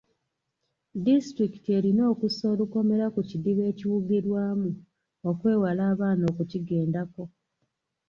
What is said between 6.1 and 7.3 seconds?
okukigendako.